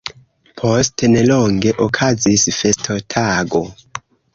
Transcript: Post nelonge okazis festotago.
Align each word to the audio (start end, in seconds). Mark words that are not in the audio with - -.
Post 0.61 1.03
nelonge 1.17 1.75
okazis 1.87 2.49
festotago. 2.59 3.67